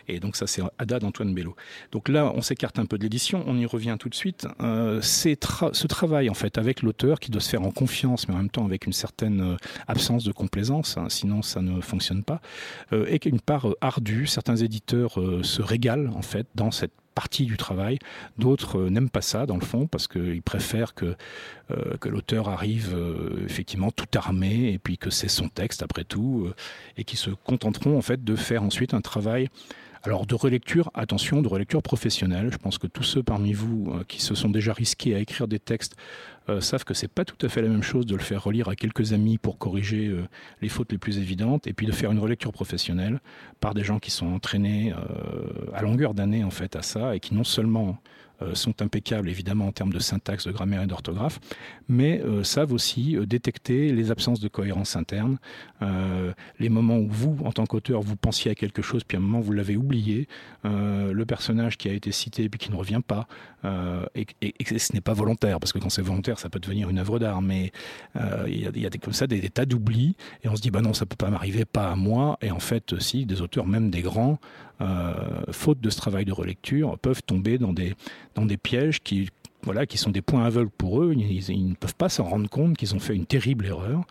[0.08, 1.56] Et donc ça, c'est Ada d'Antoine Bello.
[1.92, 3.08] Donc là, on s'écarte un peu de
[3.46, 4.46] on y revient tout de suite.
[4.61, 5.38] Euh, c'est
[5.72, 8.50] ce travail en fait avec l'auteur qui doit se faire en confiance, mais en même
[8.50, 9.57] temps avec une certaine euh,
[9.88, 12.40] absence de complaisance, hein, sinon ça ne fonctionne pas,
[12.92, 14.27] euh, est une part euh, ardue.
[14.27, 17.98] Certains éditeurs se régalent en fait dans cette partie du travail.
[18.38, 21.14] D'autres n'aiment pas ça, dans le fond, parce qu'ils préfèrent que,
[22.05, 22.96] l'auteur arrive
[23.44, 26.50] effectivement tout armé, et puis que c'est son texte, après tout,
[26.96, 29.48] et qui se contenteront en fait de faire ensuite un travail
[30.05, 32.51] alors de relecture, attention, de relecture professionnelle.
[32.53, 35.49] Je pense que tous ceux parmi vous euh, qui se sont déjà risqués à écrire
[35.49, 35.97] des textes
[36.51, 38.69] euh, savent que c'est pas tout à fait la même chose de le faire relire
[38.69, 40.29] à quelques amis pour corriger euh,
[40.61, 43.21] les fautes les plus évidentes, et puis de faire une relecture professionnelle
[43.61, 44.93] par des gens qui sont entraînés
[45.73, 47.99] à longueur d'année en fait à ça et qui non seulement
[48.52, 51.40] sont impeccables évidemment en termes de syntaxe, de grammaire et d'orthographe,
[51.88, 55.38] mais euh, savent aussi euh, détecter les absences de cohérence interne,
[55.83, 59.20] euh, les moments où vous, en tant qu'auteur, vous pensiez à quelque chose, puis à
[59.20, 60.28] un moment vous l'avez oublié,
[60.64, 63.26] euh, le personnage qui a été cité puis qui ne revient pas,
[63.64, 64.26] euh, et,
[64.76, 67.42] ce n'est pas volontaire, parce que quand c'est volontaire, ça peut devenir une œuvre d'art,
[67.42, 67.72] mais
[68.16, 70.83] euh, il y, a, des, comme ça des, tas d'oublis, et on se dit bah
[70.83, 73.90] non, ça peut pas m'arriver, pas à moi, et en fait, si des auteurs, même
[73.90, 74.38] des grands,
[74.73, 74.73] euh,
[75.50, 77.94] faute de ce travail de relecture, peuvent tomber dans des,
[78.34, 79.28] dans des pièges qui,
[79.64, 81.14] voilà, qui sont des points aveugles pour eux.
[81.14, 84.04] Ils, ne peuvent pas s'en rendre compte qu'ils ont fait une terrible erreur.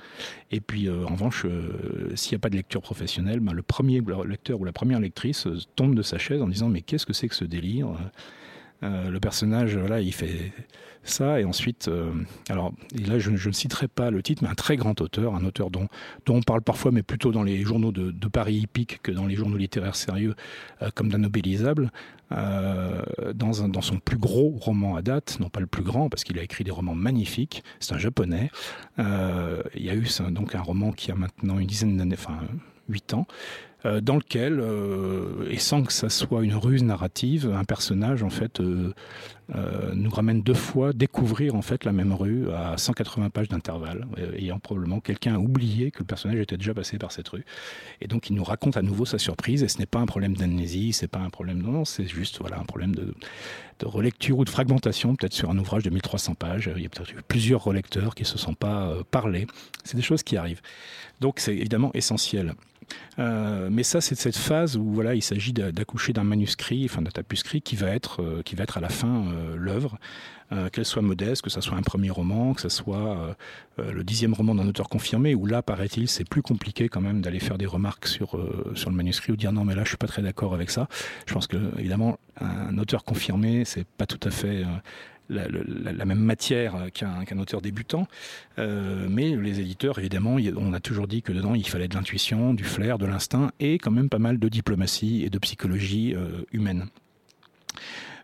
[0.52, 3.62] Et puis, euh, en revanche, euh, s'il n'y a pas de lecture professionnelle, ben, le
[3.62, 7.06] premier lecteur ou la première lectrice euh, tombe de sa chaise en disant mais qu'est-ce
[7.06, 7.88] que c'est que ce délire?
[8.84, 10.54] Euh, le personnage, voilà, il fait
[11.04, 12.12] ça, et ensuite, euh,
[12.50, 15.44] alors et là, je, ne citerai pas le titre, mais un très grand auteur, un
[15.44, 15.88] auteur dont,
[16.30, 19.58] on parle parfois, mais plutôt dans les journaux de, Paris hippique que dans les journaux
[19.58, 20.36] littéraires sérieux,
[20.82, 21.92] euh, comme d'un Nobelisable,
[22.32, 23.02] euh,
[23.36, 26.40] dans, dans son plus gros roman à date, non pas le plus grand, parce qu'il
[26.40, 28.50] a écrit des romans magnifiques, c'est un japonais.
[28.98, 32.40] Il y a eu donc un roman qui a maintenant une dizaine d'années, enfin
[32.90, 33.28] huit ans,
[33.86, 38.30] euh, dans lequel, euh, et sans que ça soit une ruse narrative, un personnage en
[38.30, 38.94] fait euh,
[39.94, 44.58] nous ramène deux fois découvrir en fait la même rue à 180 pages d'intervalle, ayant
[44.60, 47.44] probablement quelqu'un oublié que le personnage était déjà passé par cette rue.
[48.00, 50.38] Et donc il nous raconte à nouveau sa surprise, et ce n'est pas un problème
[50.38, 53.14] d'amnésie, c'est pas un problème, non, c'est juste voilà un problème de,
[53.84, 56.72] relecture ou de fragmentation, peut-être sur un ouvrage de 1300 pages.
[56.74, 59.46] Il y a peut-être eu plusieurs relecteurs qui se sont pas parlé.
[59.84, 60.62] C'est des choses qui arrivent.
[61.20, 62.54] Donc c'est évidemment essentiel.
[63.20, 67.12] Euh, mais ça, c'est cette phase où voilà, il s'agit d'accoucher d'un manuscrit, enfin d'un
[67.12, 69.98] tapuscrit qui va être, euh, qui va être à la fin euh, l'œuvre,
[70.54, 73.36] euh, qu'elle soit modeste, que ça soit un premier roman, que ça soit
[73.80, 77.22] euh, le dixième roman d'un auteur confirmé, où là, paraît-il, c'est plus compliqué quand même
[77.22, 79.98] d'aller faire des remarques sur euh, le manuscrit ou dire non, mais là, je suis
[79.98, 80.88] pas très d'accord avec ça.
[81.26, 84.64] Je pense que évidemment, un auteur confirmé, c'est pas tout à fait
[85.30, 88.08] la, même matière qu'un qu auteur débutant.
[88.60, 92.54] Euh, mais les éditeurs, évidemment, on a toujours dit que dedans, il fallait de l'intuition,
[92.54, 96.44] du flair, de l'instinct et quand même pas mal de diplomatie et de psychologie euh,
[96.52, 96.88] humaine.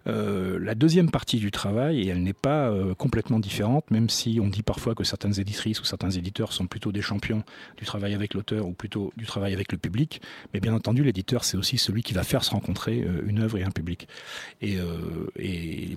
[0.07, 4.39] Euh, la deuxième partie du travail, et elle n'est pas euh, complètement différente, même si
[4.41, 7.43] on dit parfois que certaines éditrices ou certains éditeurs sont plutôt des champions
[7.77, 10.21] du travail avec l'auteur ou plutôt du travail avec le public,
[10.53, 13.57] mais bien entendu l'éditeur c'est aussi celui qui va faire se rencontrer euh, une œuvre
[13.57, 14.07] et un public.
[14.61, 14.77] Et,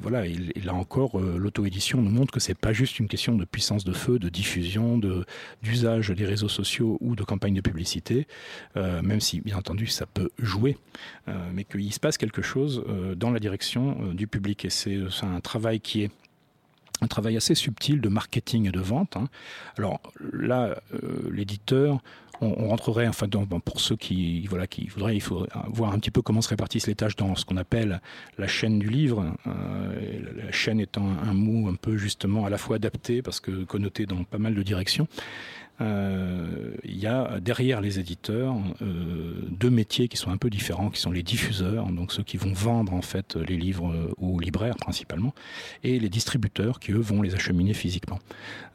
[0.01, 0.25] voilà,
[0.65, 4.19] là encore, l'auto-édition nous montre que c'est pas juste une question de puissance de feu,
[4.19, 5.01] de diffusion,
[5.63, 8.27] d'usage des réseaux sociaux ou de campagne de publicité,
[8.77, 10.77] même si bien entendu ça peut jouer,
[11.53, 12.85] mais qu'il se passe quelque chose
[13.17, 14.65] dans la direction euh, du public.
[14.65, 16.11] Et c'est un travail qui est
[17.01, 19.17] un travail assez subtil de marketing et de vente.
[19.17, 19.29] Hein.
[19.77, 20.01] Alors
[20.33, 22.01] là, euh, l'éditeur,
[22.43, 26.23] on, rentrerait, enfin, dans, pour ceux qui, voilà, voudraient, il faut voir un petit peu
[26.23, 28.01] comment se répartissent les tâches dans ce qu'on appelle
[28.37, 29.35] la chaîne du livre.
[29.47, 33.65] Euh, la chaîne étant un, mot un peu justement à la fois adapté parce que
[33.65, 35.07] connoté dans pas mal de directions.
[35.81, 40.91] Euh, il y a derrière les éditeurs euh, deux métiers qui sont un peu différents,
[40.91, 44.41] qui sont les diffuseurs, donc ceux qui vont vendre en fait les livres euh, aux
[44.41, 45.35] libraires principalement,
[45.85, 48.19] et les distributeurs qui eux vont les acheminer physiquement.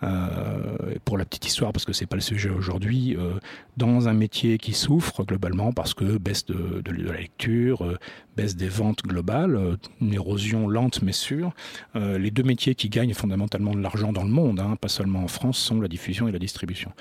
[0.03, 3.33] Euh, pour la petite histoire, parce que c'est pas le sujet aujourd'hui, euh,
[3.75, 7.97] dans un métier qui souffre globalement parce que baisse de, la lecture,
[8.37, 11.51] baisse des ventes globales, une érosion lente mais sûre,
[11.95, 15.27] les deux métiers qui gagnent fondamentalement de l'argent dans le monde, hein, pas seulement en
[15.27, 16.91] France, sont la diffusion et la distribution.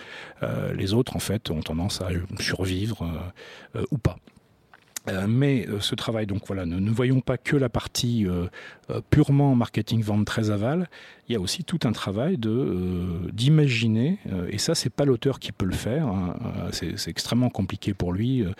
[0.74, 2.08] Les autres, en fait, ont tendance à
[2.40, 3.32] survivre
[3.90, 4.16] ou pas.
[5.08, 8.46] Euh, mais euh, ce travail, donc voilà, ne, ne voyons pas que la partie euh,
[8.90, 10.88] euh, purement marketing vente très aval.
[11.28, 15.04] Il y a aussi tout un travail de euh, d'imaginer, euh, et ça c'est pas
[15.04, 16.08] l'auteur qui peut le faire.
[16.08, 16.34] Hein,
[16.72, 18.50] euh, c'est extrêmement compliqué pour lui, euh,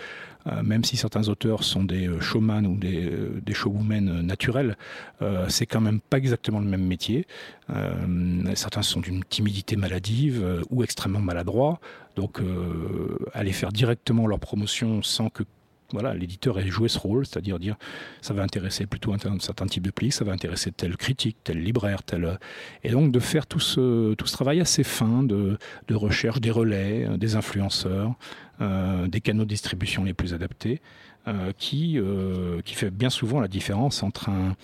[0.46, 4.76] euh, même si certains auteurs sont des euh, showman ou des, euh, des showwomen naturels.
[5.22, 7.26] Euh, c'est quand même pas exactement le même métier.
[7.70, 11.80] Euh, certains sont d'une timidité maladive euh, ou extrêmement maladroits.
[12.16, 15.44] Donc euh, aller faire directement leur promotion sans que
[15.92, 17.76] voilà, l'éditeur ait joué ce rôle, c'est-à-dire dire
[18.20, 21.62] ça va intéresser plutôt un, certain type de public, ça va intéresser tel critique, tel
[21.62, 22.38] libraire, tel
[22.82, 26.50] et donc de faire tout ce tout ce travail assez fin de, de recherche des
[26.50, 28.14] relais, euh, des influenceurs,
[28.60, 30.80] euh, des canaux de distribution les plus adaptés,
[31.28, 34.56] euh, qui euh, qui fait bien souvent la différence entre un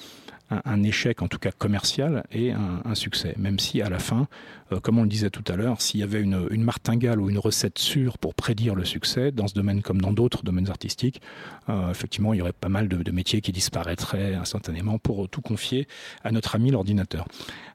[0.65, 4.29] un, échec en tout cas commercial et un, succès, même si à la fin,
[4.73, 7.39] euh, comme on le disait tout à l'heure, s'il y avait une, martingale ou une
[7.39, 11.21] recette sûre pour prédire le succès, dans ce domaine comme dans d'autres domaines artistiques,
[11.69, 15.87] euh, effectivement, il y aurait pas mal de, métiers qui disparaîtraient instantanément pour tout confier
[16.25, 17.27] à notre ami l'ordinateur.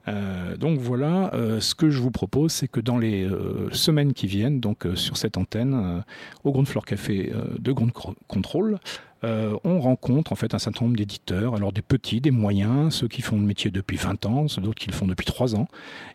[0.08, 3.28] Euh, donc voilà, ce que je vous propose, c'est que dans les
[3.72, 6.02] semaines qui viennent, donc sur cette antenne,
[6.44, 7.92] au Ground Floor Café de Ground
[8.26, 8.80] Control,
[9.24, 13.08] euh, on rencontre en fait un certain nombre d'éditeurs, alors des petits, des moyens, ceux
[13.08, 15.66] qui font le métier depuis 20 ans, ceux d'autres qui le font depuis 3 ans,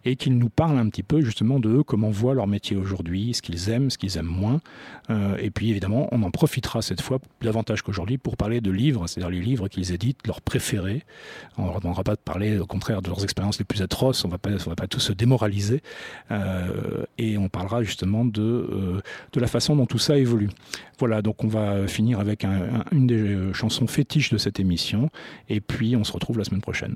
[0.05, 3.33] et qu'ils nous parlent un petit peu justement de eux, comment voient leur métier aujourd'hui,
[3.33, 4.61] ce qu'ils aiment, ce qu'ils aiment moins.
[5.09, 9.07] Euh, et puis évidemment, on en profitera cette fois davantage qu'aujourd'hui pour parler de livres,
[9.07, 11.03] c'est-à-dire les livres qu'ils éditent, leurs préférés.
[11.57, 14.29] On ne va pas de parler au contraire de leurs expériences les plus atroces, on
[14.33, 15.83] on va pas tous se démoraliser,
[16.31, 19.01] euh, et on parlera justement de,
[19.33, 20.49] de la façon dont tout ça évolue.
[20.99, 25.09] Voilà, donc on va finir avec un, une des euh, chansons fétiches de cette émission,
[25.49, 26.95] et puis on se retrouve la semaine prochaine.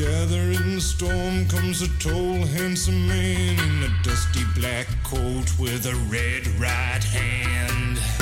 [0.00, 5.84] On a gathering storm comes a tall, handsome man in a dusty black coat with
[5.86, 8.19] a red right hand.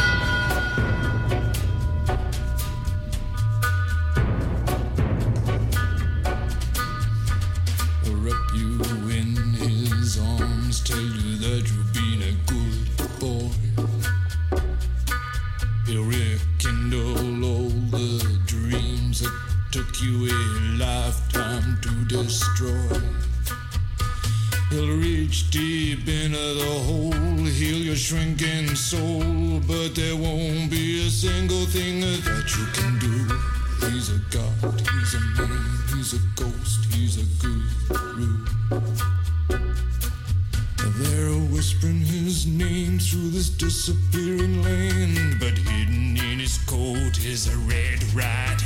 [43.10, 48.60] Through this disappearing land, but hidden in his coat is a red right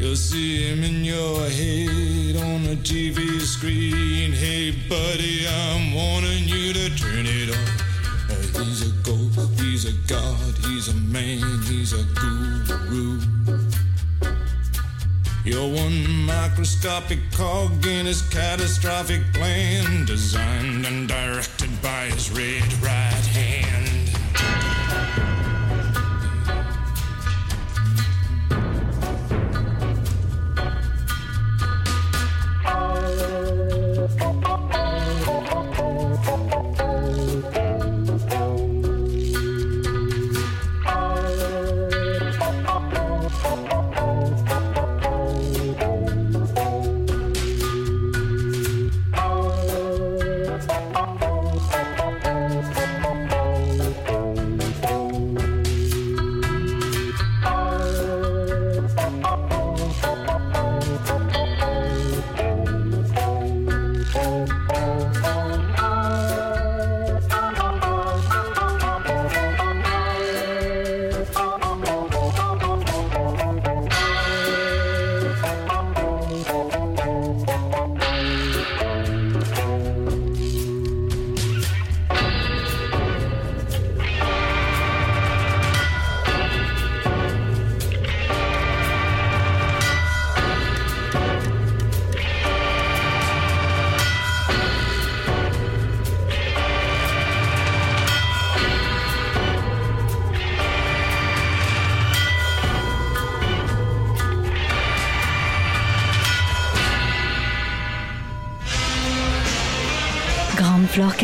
[0.00, 4.32] You'll see him in your head on the TV screen.
[4.32, 8.30] Hey, buddy, I'm warning you to turn it off.
[8.30, 13.20] Uh, he's a ghost, he's a god, he's a man, he's a guru.
[15.44, 23.09] You're one microscopic cog in his catastrophic plan, designed and directed by his red right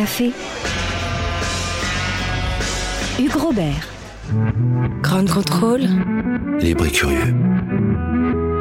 [0.07, 0.33] Café.
[3.19, 3.75] Hugues Robert.
[5.03, 5.81] Grand contrôle.
[6.61, 7.35] Libre et curieux.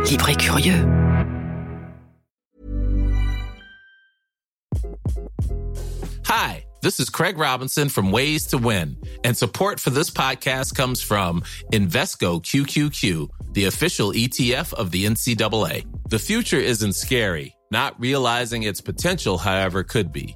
[0.10, 0.84] Libre et curieux.
[6.26, 11.00] Hi, this is Craig Robinson from Ways to Win, and support for this podcast comes
[11.00, 15.86] from Invesco QQQ, the official ETF of the NCAA.
[16.10, 17.56] The future isn't scary.
[17.70, 20.36] Not realizing its potential, however, could be.